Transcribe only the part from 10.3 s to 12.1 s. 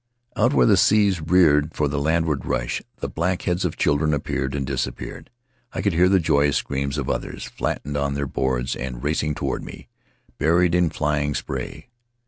buried in flying spray.